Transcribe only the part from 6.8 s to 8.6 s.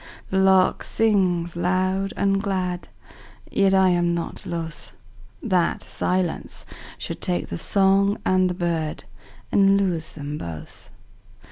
should take the song and the